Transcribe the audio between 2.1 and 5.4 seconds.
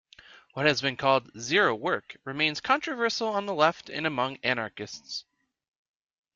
remains controversial on the left and among anarchists.